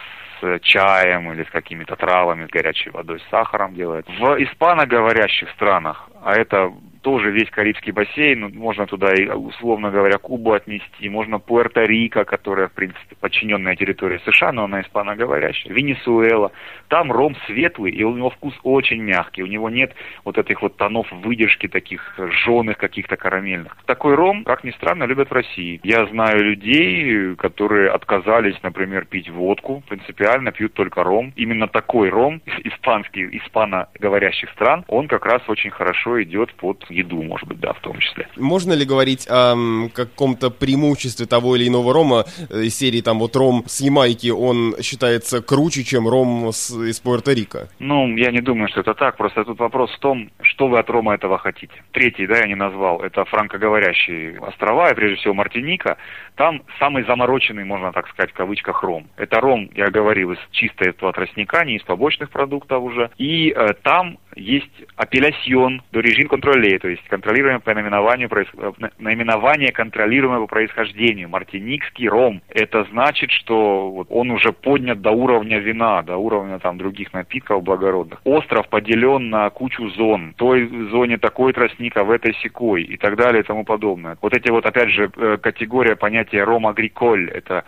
с 0.40 0.58
чаем 0.60 1.32
или 1.32 1.44
с 1.44 1.50
какими-то 1.50 1.96
травами, 1.96 2.46
с 2.46 2.50
горячей 2.50 2.90
водой, 2.90 3.20
с 3.20 3.30
сахаром 3.30 3.74
делают. 3.74 4.06
В 4.08 4.42
испаноговорящих 4.42 5.48
странах 5.50 6.08
а 6.26 6.34
это 6.34 6.72
тоже 7.06 7.30
весь 7.30 7.48
Карибский 7.50 7.92
бассейн, 7.92 8.52
можно 8.52 8.84
туда, 8.88 9.14
и, 9.14 9.28
условно 9.28 9.92
говоря, 9.92 10.18
Кубу 10.18 10.54
отнести, 10.54 11.08
можно 11.08 11.36
Пуэрто-Рико, 11.36 12.24
которая, 12.24 12.66
в 12.66 12.72
принципе, 12.72 13.14
подчиненная 13.20 13.76
территории 13.76 14.20
США, 14.24 14.50
но 14.50 14.64
она 14.64 14.80
испаноговорящая, 14.80 15.72
Венесуэла. 15.72 16.50
Там 16.88 17.12
ром 17.12 17.36
светлый, 17.46 17.92
и 17.92 18.02
у 18.02 18.12
него 18.16 18.30
вкус 18.30 18.54
очень 18.64 19.00
мягкий, 19.02 19.44
у 19.44 19.46
него 19.46 19.70
нет 19.70 19.94
вот 20.24 20.36
этих 20.36 20.62
вот 20.62 20.76
тонов 20.78 21.06
выдержки 21.12 21.68
таких 21.68 22.18
жженых 22.18 22.76
каких-то 22.76 23.16
карамельных. 23.16 23.76
Такой 23.86 24.16
ром, 24.16 24.42
как 24.42 24.64
ни 24.64 24.72
странно, 24.72 25.04
любят 25.04 25.30
в 25.30 25.32
России. 25.32 25.78
Я 25.84 26.06
знаю 26.06 26.42
людей, 26.42 27.36
которые 27.36 27.90
отказались, 27.90 28.60
например, 28.64 29.04
пить 29.04 29.30
водку, 29.30 29.84
принципиально 29.88 30.50
пьют 30.50 30.74
только 30.74 31.04
ром. 31.04 31.32
Именно 31.36 31.68
такой 31.68 32.08
ром, 32.08 32.42
испанский, 32.64 33.28
испаноговорящих 33.38 34.50
стран, 34.50 34.84
он 34.88 35.06
как 35.06 35.24
раз 35.24 35.40
очень 35.48 35.70
хорошо 35.70 36.15
идет 36.22 36.52
под 36.54 36.84
еду, 36.90 37.22
может 37.22 37.48
быть, 37.48 37.60
да, 37.60 37.72
в 37.72 37.80
том 37.80 37.98
числе. 37.98 38.28
Можно 38.36 38.72
ли 38.72 38.84
говорить 38.84 39.26
о 39.28 39.56
каком-то 39.94 40.50
преимуществе 40.50 41.26
того 41.26 41.56
или 41.56 41.68
иного 41.68 41.92
рома 41.92 42.24
э, 42.50 42.62
из 42.62 42.76
серии, 42.76 43.00
там, 43.00 43.18
вот 43.18 43.36
ром 43.36 43.64
с 43.66 43.80
Ямайки, 43.80 44.28
он 44.30 44.74
считается 44.82 45.42
круче, 45.42 45.84
чем 45.84 46.08
ром 46.08 46.50
с, 46.52 46.70
из 46.70 47.00
Пуэрто-Рико? 47.00 47.68
Ну, 47.78 48.16
я 48.16 48.30
не 48.30 48.40
думаю, 48.40 48.68
что 48.68 48.80
это 48.80 48.94
так, 48.94 49.16
просто 49.16 49.44
тут 49.44 49.58
вопрос 49.58 49.90
в 49.92 49.98
том, 49.98 50.30
что 50.42 50.68
вы 50.68 50.78
от 50.78 50.90
рома 50.90 51.14
этого 51.14 51.38
хотите. 51.38 51.74
Третий, 51.92 52.26
да, 52.26 52.38
я 52.38 52.46
не 52.46 52.54
назвал, 52.54 53.00
это 53.02 53.24
франкоговорящие 53.24 54.38
острова, 54.40 54.90
и 54.90 54.94
прежде 54.94 55.16
всего 55.16 55.34
Мартиника, 55.34 55.96
там 56.36 56.62
самый 56.78 57.04
замороченный, 57.04 57.64
можно 57.64 57.92
так 57.92 58.08
сказать, 58.08 58.30
в 58.30 58.34
кавычках 58.34 58.82
ром. 58.82 59.06
Это 59.16 59.40
ром, 59.40 59.70
я 59.74 59.88
говорил, 59.88 60.32
из 60.32 60.38
чистой 60.50 60.88
этого 60.88 61.12
тростника, 61.12 61.64
не 61.64 61.76
из 61.76 61.82
побочных 61.82 62.30
продуктов 62.30 62.82
уже, 62.82 63.10
и 63.18 63.50
э, 63.50 63.74
там 63.82 64.18
есть 64.36 64.84
апеллясьон 64.96 65.82
режим 66.00 66.28
контролей, 66.28 66.78
то 66.78 66.88
есть 66.88 67.02
контролируемое 67.08 67.60
по 67.60 67.74
наименованию, 67.74 68.28
э, 68.32 68.72
наименование 68.98 69.72
контролируемое 69.72 70.40
по 70.40 70.46
происхождению. 70.46 71.28
Мартиникский 71.28 72.08
ром. 72.08 72.40
Это 72.48 72.84
значит, 72.90 73.30
что 73.30 73.90
вот 73.90 74.08
он 74.10 74.30
уже 74.30 74.52
поднят 74.52 75.00
до 75.00 75.10
уровня 75.10 75.58
вина, 75.58 76.02
до 76.02 76.16
уровня 76.16 76.58
там 76.58 76.78
других 76.78 77.12
напитков 77.12 77.62
благородных. 77.62 78.20
Остров 78.24 78.68
поделен 78.68 79.30
на 79.30 79.50
кучу 79.50 79.88
зон. 79.90 80.32
В 80.32 80.34
той 80.36 80.68
зоне 80.90 81.18
такой 81.18 81.52
тростник, 81.52 81.96
а 81.96 82.04
в 82.04 82.10
этой 82.10 82.34
секой 82.42 82.82
и 82.82 82.96
так 82.96 83.16
далее 83.16 83.42
и 83.42 83.46
тому 83.46 83.64
подобное. 83.64 84.16
Вот 84.22 84.34
эти 84.34 84.50
вот, 84.50 84.66
опять 84.66 84.90
же, 84.90 85.10
э, 85.16 85.38
категория 85.40 85.96
понятия 85.96 86.44
ром 86.44 86.66
агриколь, 86.66 87.30
это 87.30 87.64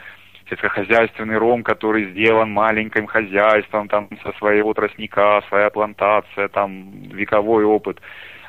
сельскохозяйственный 0.48 1.36
ром, 1.36 1.62
который 1.62 2.10
сделан 2.10 2.50
маленьким 2.50 3.06
хозяйством, 3.06 3.88
там, 3.88 4.08
со 4.22 4.32
своего 4.38 4.74
тростника, 4.74 5.42
своя 5.48 5.70
плантация, 5.70 6.48
там, 6.48 6.90
вековой 7.10 7.64
опыт. 7.64 8.00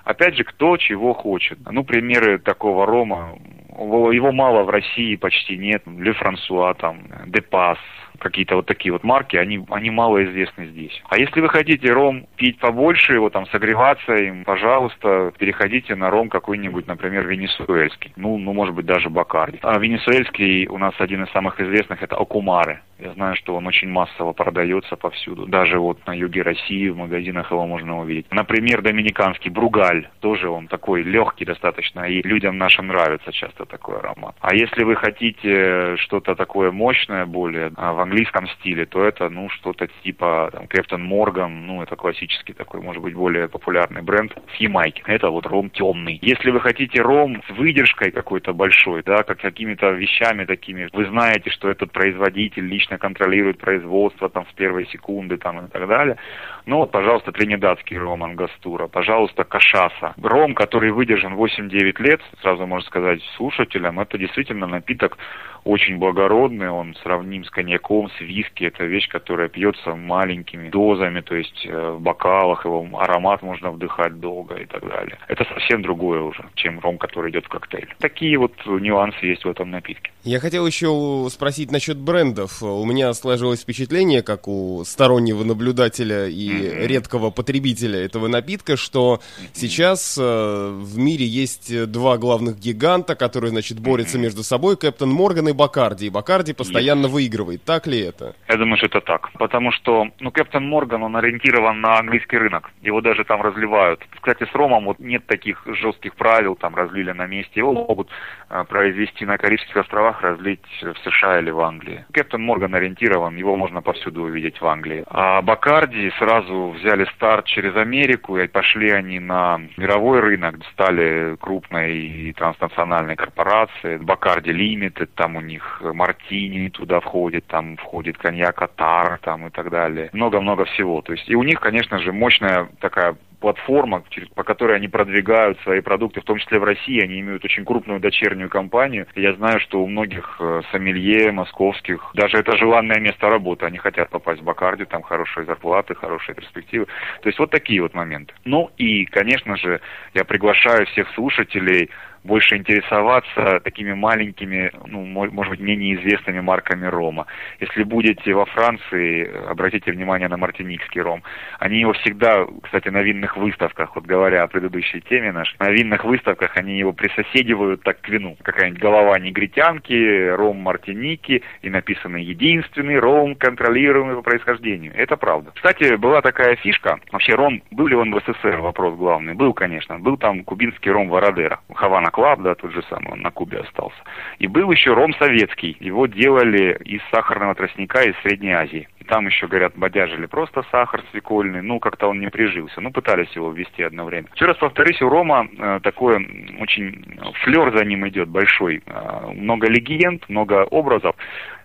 Опять 0.03 0.35
же, 0.35 0.43
кто 0.43 0.77
чего 0.77 1.13
хочет. 1.13 1.59
Ну, 1.69 1.83
примеры 1.83 2.39
такого 2.39 2.85
рома, 2.85 3.37
его 3.77 4.31
мало 4.31 4.63
в 4.63 4.69
России, 4.69 5.15
почти 5.15 5.57
нет. 5.57 5.83
Ле 5.85 6.13
Франсуа, 6.13 6.73
там, 6.73 7.03
Депас, 7.27 7.77
какие-то 8.19 8.55
вот 8.55 8.65
такие 8.65 8.91
вот 8.91 9.03
марки, 9.03 9.35
они, 9.35 9.65
они 9.69 9.89
мало 9.89 10.23
известны 10.25 10.67
здесь. 10.67 11.01
А 11.09 11.17
если 11.17 11.41
вы 11.41 11.49
хотите 11.49 11.91
ром 11.91 12.27
пить 12.35 12.59
побольше, 12.59 13.13
его 13.13 13.29
там 13.29 13.45
согреваться 13.47 14.13
им, 14.15 14.43
пожалуйста, 14.43 15.33
переходите 15.37 15.95
на 15.95 16.09
ром 16.09 16.29
какой-нибудь, 16.29 16.87
например, 16.87 17.27
венесуэльский. 17.27 18.13
Ну, 18.15 18.37
ну, 18.37 18.53
может 18.53 18.75
быть, 18.75 18.85
даже 18.85 19.09
Бакарди. 19.09 19.59
А 19.61 19.77
венесуэльский 19.79 20.67
у 20.67 20.77
нас 20.77 20.93
один 20.99 21.23
из 21.23 21.31
самых 21.31 21.59
известных, 21.59 22.03
это 22.03 22.15
Окумары. 22.15 22.81
Я 22.99 23.13
знаю, 23.13 23.35
что 23.35 23.55
он 23.55 23.65
очень 23.65 23.89
массово 23.89 24.33
продается 24.33 24.97
повсюду. 24.97 25.45
Даже 25.45 25.79
вот 25.79 26.05
на 26.05 26.13
юге 26.13 26.41
России 26.41 26.89
в 26.89 26.97
магазинах 26.97 27.49
его 27.49 27.65
можно 27.65 27.99
увидеть. 28.01 28.25
Например, 28.29 28.81
доминиканский 28.81 29.49
Бругаль. 29.49 30.09
Тоже 30.19 30.49
он 30.49 30.67
такой 30.67 31.03
легкий 31.03 31.45
достаточно, 31.45 32.01
и 32.01 32.21
людям 32.21 32.57
нашим 32.57 32.87
нравится 32.87 33.31
часто 33.31 33.65
такой 33.65 33.99
аромат. 33.99 34.35
А 34.41 34.53
если 34.53 34.83
вы 34.83 34.95
хотите 34.95 35.95
что-то 35.97 36.35
такое 36.35 36.71
мощное 36.71 37.25
более, 37.25 37.71
а, 37.77 37.93
в 37.93 37.99
английском 38.09 38.47
стиле, 38.47 38.85
то 38.85 39.03
это, 39.03 39.29
ну, 39.29 39.49
что-то 39.49 39.87
типа 40.03 40.49
там, 40.51 40.67
Кэптон 40.67 41.03
Морган, 41.03 41.67
ну, 41.67 41.83
это 41.83 41.95
классический 41.95 42.53
такой, 42.53 42.81
может 42.81 43.01
быть, 43.03 43.13
более 43.13 43.47
популярный 43.47 44.01
бренд 44.01 44.35
с 44.55 44.59
Ямайки. 44.59 45.03
Это 45.05 45.29
вот 45.29 45.45
ром 45.45 45.69
темный. 45.69 46.17
Если 46.21 46.49
вы 46.49 46.59
хотите 46.59 47.01
ром 47.01 47.41
с 47.47 47.51
выдержкой 47.51 48.11
какой-то 48.11 48.53
большой, 48.53 49.03
да, 49.03 49.23
как 49.23 49.39
какими-то 49.39 49.91
вещами 49.91 50.45
такими, 50.45 50.89
вы 50.91 51.05
знаете, 51.05 51.49
что 51.51 51.69
этот 51.69 51.91
производитель 51.91 52.65
лично 52.65 52.97
контролирует 52.97 53.59
производство 53.59 54.29
там 54.29 54.45
с 54.49 54.53
первой 54.53 54.87
секунды 54.87 55.37
там 55.37 55.65
и 55.65 55.69
так 55.69 55.87
далее. 55.87 56.17
Ну 56.65 56.77
вот, 56.77 56.91
пожалуйста, 56.91 57.31
тринидадский 57.31 57.97
ром 57.97 58.23
Ангастура, 58.23 58.87
пожалуйста, 58.87 59.43
Кашаса. 59.43 60.13
Ром, 60.21 60.55
который 60.55 60.91
выдержан 60.91 61.33
8-9 61.33 62.01
лет, 62.01 62.21
сразу 62.41 62.65
можно 62.65 62.87
сказать 62.87 63.21
слушателям, 63.37 63.99
это 63.99 64.17
действительно 64.17 64.67
напиток 64.67 65.17
очень 65.63 65.97
благородный, 65.97 66.69
он 66.69 66.95
сравним 67.03 67.43
с 67.43 67.49
коньяком, 67.49 67.98
с 68.07 68.21
виски. 68.21 68.63
Это 68.63 68.85
вещь, 68.85 69.09
которая 69.09 69.49
пьется 69.49 69.95
маленькими 69.95 70.69
дозами, 70.69 71.21
то 71.21 71.35
есть 71.35 71.65
э, 71.65 71.91
в 71.91 72.01
бокалах, 72.01 72.65
его 72.65 72.87
аромат 72.97 73.41
можно 73.41 73.71
вдыхать 73.71 74.19
долго 74.19 74.55
и 74.55 74.65
так 74.65 74.87
далее. 74.87 75.17
Это 75.27 75.45
совсем 75.45 75.81
другое 75.81 76.21
уже, 76.21 76.45
чем 76.55 76.79
ром, 76.79 76.97
который 76.97 77.31
идет 77.31 77.45
в 77.45 77.49
коктейль. 77.49 77.93
Такие 77.99 78.37
вот 78.37 78.53
нюансы 78.65 79.25
есть 79.25 79.43
в 79.43 79.49
этом 79.49 79.71
напитке. 79.71 80.11
Я 80.23 80.39
хотел 80.39 80.65
еще 80.67 81.27
спросить 81.31 81.71
насчет 81.71 81.97
брендов. 81.97 82.61
У 82.61 82.85
меня 82.85 83.13
сложилось 83.13 83.61
впечатление, 83.61 84.21
как 84.21 84.47
у 84.47 84.83
стороннего 84.85 85.43
наблюдателя 85.43 86.27
и 86.27 86.49
mm-hmm. 86.49 86.87
редкого 86.87 87.31
потребителя 87.31 87.99
этого 87.99 88.27
напитка, 88.27 88.75
что 88.75 89.21
mm-hmm. 89.21 89.49
сейчас 89.53 90.17
э, 90.19 90.21
в 90.21 90.97
мире 90.97 91.25
есть 91.25 91.85
два 91.89 92.17
главных 92.17 92.59
гиганта, 92.59 93.15
которые, 93.15 93.51
значит, 93.51 93.79
борются 93.79 94.17
mm-hmm. 94.17 94.21
между 94.21 94.43
собой, 94.43 94.77
Кэптон 94.77 95.09
Морган 95.09 95.47
и 95.49 95.53
Бакарди. 95.53 96.07
И 96.07 96.09
Бакарди 96.09 96.53
постоянно 96.53 97.07
yes. 97.07 97.09
выигрывает. 97.09 97.63
Так 97.63 97.87
ли 97.89 97.99
это? 98.01 98.35
Я 98.47 98.55
думаю, 98.55 98.77
что 98.77 98.85
это 98.85 99.01
так. 99.01 99.31
Потому 99.33 99.71
что, 99.71 100.07
ну, 100.19 100.31
Captain 100.31 100.67
Morgan, 100.67 101.03
он 101.03 101.15
ориентирован 101.15 101.81
на 101.81 101.99
английский 101.99 102.37
рынок. 102.37 102.71
Его 102.81 103.01
даже 103.01 103.23
там 103.25 103.41
разливают. 103.41 104.05
Кстати, 104.15 104.45
с 104.49 104.55
ромом 104.55 104.85
вот 104.85 104.99
нет 104.99 105.25
таких 105.25 105.61
жестких 105.65 106.15
правил, 106.15 106.55
там 106.55 106.75
разлили 106.75 107.11
на 107.11 107.27
месте. 107.27 107.59
Его 107.59 107.73
могут 107.73 108.09
а, 108.49 108.63
произвести 108.63 109.25
на 109.25 109.37
Карибских 109.37 109.75
островах, 109.77 110.21
разлить 110.21 110.65
в 110.81 110.95
США 111.03 111.39
или 111.39 111.49
в 111.49 111.59
Англии. 111.59 112.05
Captain 112.11 112.41
Morgan 112.41 112.75
ориентирован, 112.75 113.35
его 113.35 113.55
можно 113.55 113.81
повсюду 113.81 114.23
увидеть 114.23 114.61
в 114.61 114.67
Англии. 114.67 115.03
А 115.07 115.41
Бакарди 115.41 116.11
сразу 116.19 116.69
взяли 116.69 117.05
старт 117.15 117.45
через 117.45 117.75
Америку, 117.75 118.37
и 118.37 118.47
пошли 118.47 118.91
они 118.91 119.19
на 119.19 119.59
мировой 119.77 120.19
рынок, 120.19 120.55
стали 120.73 121.35
крупной 121.37 122.33
транснациональной 122.37 123.15
корпорацией. 123.15 123.97
Bacardi 123.97 124.51
Limited, 124.51 125.13
там 125.15 125.35
у 125.35 125.41
них 125.41 125.81
Мартини 125.81 126.69
туда 126.69 126.99
входит, 126.99 127.45
там 127.47 127.77
входит 127.79 128.17
коньяк 128.17 128.61
Otard, 128.61 129.19
там 129.21 129.47
и 129.47 129.49
так 129.49 129.69
далее. 129.69 130.09
Много-много 130.13 130.65
всего. 130.65 131.01
То 131.01 131.13
есть 131.13 131.29
и 131.29 131.35
у 131.35 131.43
них, 131.43 131.59
конечно 131.59 131.99
же, 131.99 132.11
мощная 132.11 132.69
такая 132.79 133.15
платформа, 133.39 134.03
по 134.35 134.43
которой 134.43 134.75
они 134.75 134.87
продвигают 134.87 135.59
свои 135.61 135.81
продукты, 135.81 136.21
в 136.21 136.25
том 136.25 136.37
числе 136.37 136.59
в 136.59 136.63
России. 136.63 137.01
Они 137.01 137.19
имеют 137.19 137.43
очень 137.45 137.65
крупную 137.65 137.99
дочернюю 137.99 138.49
компанию. 138.49 139.07
Я 139.15 139.33
знаю, 139.33 139.59
что 139.59 139.81
у 139.81 139.87
многих 139.87 140.37
э, 140.39 140.61
сомелье 140.71 141.31
московских, 141.31 142.11
даже 142.13 142.37
это 142.37 142.57
желанное 142.57 142.99
место 142.99 143.29
работы. 143.29 143.65
Они 143.65 143.77
хотят 143.77 144.09
попасть 144.09 144.41
в 144.41 144.43
Бакарди, 144.43 144.85
там 144.85 145.01
хорошие 145.01 145.45
зарплаты, 145.45 145.95
хорошие 145.95 146.35
перспективы. 146.35 146.87
То 147.21 147.29
есть 147.29 147.39
вот 147.39 147.49
такие 147.49 147.81
вот 147.81 147.93
моменты. 147.93 148.33
Ну 148.45 148.71
и, 148.77 149.05
конечно 149.05 149.55
же, 149.57 149.79
я 150.13 150.25
приглашаю 150.25 150.85
всех 150.87 151.09
слушателей 151.15 151.89
больше 152.23 152.57
интересоваться 152.57 153.59
такими 153.63 153.93
маленькими, 153.93 154.71
ну, 154.85 155.05
может 155.05 155.51
быть, 155.51 155.59
менее 155.59 155.95
известными 155.95 156.39
марками 156.39 156.85
рома. 156.85 157.25
Если 157.59 157.83
будете 157.83 158.33
во 158.33 158.45
Франции, 158.45 159.29
обратите 159.49 159.91
внимание 159.91 160.27
на 160.27 160.37
мартиникский 160.37 161.01
ром. 161.01 161.23
Они 161.59 161.79
его 161.79 161.93
всегда, 161.93 162.45
кстати, 162.63 162.89
на 162.89 163.01
винных 163.01 163.37
выставках, 163.37 163.95
вот 163.95 164.05
говоря 164.05 164.43
о 164.43 164.47
предыдущей 164.47 165.01
теме 165.01 165.31
нашей, 165.31 165.55
на 165.59 165.69
винных 165.69 166.03
выставках 166.03 166.57
они 166.57 166.77
его 166.77 166.93
присоседивают 166.93 167.83
так 167.83 168.01
к 168.01 168.09
вину. 168.09 168.37
Какая-нибудь 168.41 168.81
голова 168.81 169.19
негритянки, 169.19 170.29
ром 170.29 170.57
мартиники, 170.57 171.43
и 171.61 171.69
написано 171.69 172.17
«единственный 172.17 172.99
ром, 172.99 173.35
контролируемый 173.35 174.15
по 174.15 174.21
происхождению». 174.21 174.93
Это 174.95 175.17
правда. 175.17 175.51
Кстати, 175.55 175.95
была 175.95 176.21
такая 176.21 176.55
фишка, 176.57 176.99
вообще 177.11 177.35
ром, 177.35 177.61
был 177.71 177.87
ли 177.87 177.95
он 177.95 178.11
в 178.13 178.19
СССР, 178.19 178.57
вопрос 178.57 178.97
главный. 178.97 179.33
Был, 179.33 179.53
конечно. 179.53 179.99
Был 179.99 180.17
там 180.17 180.43
кубинский 180.43 180.91
ром 180.91 181.09
Варадеро, 181.09 181.59
Havana 181.73 182.08
Club, 182.09 182.41
да, 182.41 182.55
тот 182.55 182.71
же 182.71 182.83
самый, 182.89 183.13
он 183.13 183.21
на 183.21 183.31
Кубе 183.31 183.59
остался. 183.59 183.97
И 184.39 184.47
был 184.47 184.71
еще 184.71 184.93
ром 184.93 185.13
советский, 185.15 185.77
его 185.79 186.07
делали 186.07 186.77
из 186.85 187.01
сахарного 187.11 187.55
тростника 187.55 188.01
из 188.01 188.15
Средней 188.21 188.53
Азии. 188.53 188.87
Там 189.07 189.25
еще, 189.25 189.47
говорят, 189.47 189.73
бодяжили 189.75 190.27
просто 190.27 190.63
сахар 190.71 191.01
свекольный, 191.11 191.63
ну, 191.63 191.79
как-то 191.79 192.07
он 192.07 192.19
не 192.19 192.29
прижился. 192.29 192.79
Ну, 192.79 192.91
пытались 192.91 193.31
его 193.31 193.51
ввести 193.51 193.81
одно 193.81 194.05
время. 194.05 194.27
Еще 194.35 194.45
раз 194.45 194.57
повторюсь, 194.57 195.01
у 195.01 195.09
рома 195.09 195.47
э, 195.57 195.79
такой 195.81 196.17
очень 196.59 197.19
флер 197.43 197.75
за 197.75 197.83
ним 197.85 198.07
идет 198.07 198.29
большой. 198.29 198.83
Э, 198.85 199.31
много 199.33 199.67
легенд, 199.67 200.29
много 200.29 200.63
образов. 200.63 201.15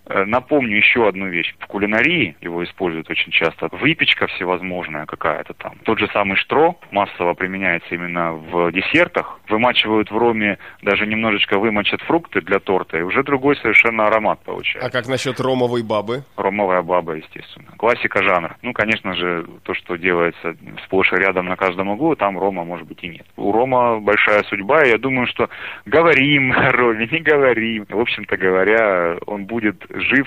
Э, 0.06 0.24
напомню 0.24 0.76
еще 0.76 1.08
одну 1.08 1.28
вещь. 1.28 1.54
В 1.58 1.66
кулинарии 1.66 2.36
его 2.40 2.62
используют 2.64 3.10
очень 3.10 3.32
часто. 3.32 3.68
Выпечка 3.72 4.26
всевозможная 4.26 5.06
какая-то 5.06 5.54
там. 5.54 5.76
Тот 5.84 5.98
же 5.98 6.08
самый 6.08 6.36
штро 6.36 6.76
массово 6.90 7.34
применяется 7.34 7.94
именно 7.94 8.32
в 8.32 8.70
десертах. 8.72 9.40
Вымачивают 9.48 10.10
в 10.10 10.16
роме, 10.16 10.58
даже 10.82 11.06
немножечко 11.06 11.58
вымочат 11.58 12.00
фрукты 12.02 12.40
для 12.40 12.58
торта, 12.58 12.98
и 12.98 13.02
уже 13.02 13.22
другой 13.22 13.56
совершенно 13.56 14.06
аромат 14.06 14.40
получается. 14.44 14.86
А 14.86 14.90
как 14.90 15.06
насчет 15.06 15.38
ромовой 15.40 15.82
бабы? 15.82 16.24
Ромовая 16.36 16.82
баба, 16.82 17.14
естественно. 17.14 17.68
Классика 17.76 18.22
жанра. 18.22 18.56
Ну, 18.62 18.72
конечно 18.72 19.14
же, 19.14 19.46
то, 19.62 19.74
что 19.74 19.96
делается 19.96 20.56
сплошь 20.84 21.12
и 21.12 21.16
рядом 21.16 21.46
на 21.46 21.56
каждом 21.56 21.88
углу, 21.88 22.16
там 22.16 22.38
рома, 22.38 22.64
может 22.64 22.86
быть, 22.86 23.02
и 23.02 23.08
нет. 23.08 23.26
У 23.36 23.52
рома 23.52 24.00
большая 24.00 24.42
судьба, 24.44 24.84
и 24.84 24.90
я 24.90 24.98
думаю, 24.98 25.26
что 25.26 25.48
говорим 25.84 26.52
о 26.56 26.72
роме, 26.72 27.08
не 27.10 27.20
говорим. 27.20 27.86
В 27.88 28.00
общем-то 28.00 28.36
говоря, 28.36 29.16
он 29.26 29.44
будет 29.44 29.84
жив 29.90 30.26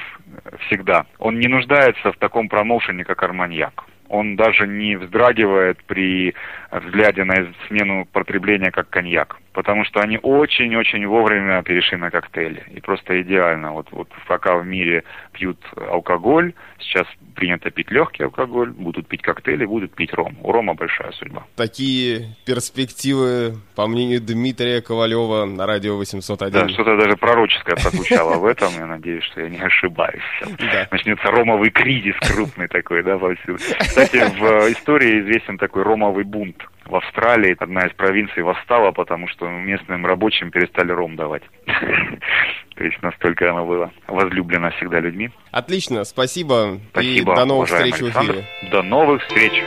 всегда. 0.68 1.06
Он 1.20 1.40
не 1.40 1.48
нуждается 1.48 2.12
в 2.12 2.18
таком 2.18 2.50
промоушене, 2.50 3.04
как 3.04 3.24
арманьяк. 3.24 3.84
Он 4.10 4.36
даже 4.36 4.68
не 4.68 4.96
вздрагивает 4.96 5.84
при 5.86 6.34
взгляде 6.72 7.24
на 7.24 7.48
смену 7.68 8.06
потребления, 8.06 8.72
как 8.72 8.90
коньяк. 8.90 9.38
Потому 9.58 9.86
что 9.86 10.02
они 10.02 10.20
очень-очень 10.22 11.08
вовремя 11.08 11.64
перешли 11.64 11.98
на 11.98 12.12
коктейли. 12.12 12.64
И 12.76 12.80
просто 12.80 13.20
идеально. 13.24 13.72
Вот, 13.72 13.88
вот 13.90 14.08
пока 14.28 14.56
в 14.56 14.64
мире 14.68 15.04
пьют 15.32 15.58
алкоголь, 15.76 16.54
сейчас 16.80 17.08
принято 17.34 17.72
пить 17.72 17.90
легкий 17.90 18.22
алкоголь, 18.22 18.70
будут 18.70 19.08
пить 19.08 19.24
коктейли, 19.24 19.66
будут 19.66 19.96
пить 19.96 20.14
ром. 20.14 20.38
У 20.44 20.52
рома 20.52 20.76
большая 20.76 21.12
судьба. 21.14 21.48
Такие 21.56 22.36
перспективы, 22.46 23.56
по 23.76 23.88
мнению 23.88 24.22
Дмитрия 24.22 24.80
Ковалева, 24.80 25.46
на 25.46 25.66
радио 25.66 25.98
801. 25.98 26.54
Да, 26.54 26.70
что-то 26.70 26.96
даже 26.96 27.18
пророческое 27.18 27.78
прозвучало 27.78 28.38
в 28.38 28.46
этом. 28.46 28.72
Я 28.78 28.86
надеюсь, 28.86 29.24
что 29.24 29.42
я 29.42 29.50
не 29.50 29.60
ошибаюсь. 29.60 30.22
Начнется 30.92 31.32
ромовый 31.32 31.72
кризис 31.72 32.14
крупный 32.20 32.68
такой, 32.68 33.02
да. 33.02 33.18
Кстати, 33.18 34.18
в 34.18 34.72
истории 34.72 35.22
известен 35.22 35.58
такой 35.58 35.82
ромовый 35.82 36.26
бунт 36.26 36.64
в 36.88 36.96
Австралии 36.96 37.56
одна 37.60 37.86
из 37.88 37.94
провинций 37.94 38.44
восстала, 38.44 38.92
потому 38.92 39.28
что 39.28 39.48
местным 39.48 40.06
рабочим 40.06 40.52
перестали 40.52 40.92
ром 40.92 41.16
давать. 41.16 41.44
То 42.76 42.84
есть 42.84 43.02
настолько 43.02 43.50
оно 43.50 43.66
было 43.66 43.92
возлюблено 44.08 44.72
всегда 44.72 45.00
людьми. 45.00 45.32
Отлично, 45.52 46.04
спасибо. 46.04 46.80
Спасибо, 46.92 47.32
И 47.34 47.36
до 47.36 47.46
новых 47.46 47.70
встреч 47.70 48.02
Александр. 48.02 48.34
в 48.34 48.36
эфире. 48.36 48.72
До 48.72 48.84
новых 48.84 49.22
встреч. 49.24 49.64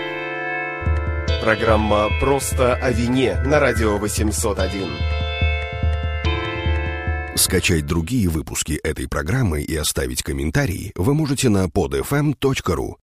Программа 1.43 2.09
«Просто 2.21 2.75
о 2.75 2.91
вине» 2.91 3.37
на 3.47 3.61
радио 3.61 3.97
801. 3.97 4.89
Скачать 7.35 7.87
другие 7.87 8.29
выпуски 8.29 8.75
этой 8.85 9.09
программы 9.09 9.63
и 9.63 9.75
оставить 9.75 10.23
комментарии 10.23 10.93
вы 10.95 11.15
можете 11.15 11.49
на 11.49 11.67
podfm.ru. 11.67 12.97